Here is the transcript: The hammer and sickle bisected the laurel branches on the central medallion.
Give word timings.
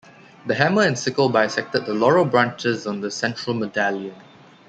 The 0.47 0.55
hammer 0.55 0.81
and 0.81 0.97
sickle 0.97 1.29
bisected 1.29 1.85
the 1.85 1.93
laurel 1.93 2.25
branches 2.25 2.87
on 2.87 3.01
the 3.01 3.11
central 3.11 3.55
medallion. 3.55 4.15